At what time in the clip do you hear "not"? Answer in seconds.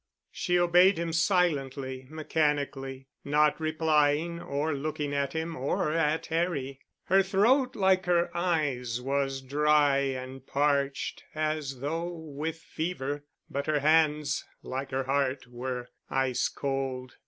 3.23-3.59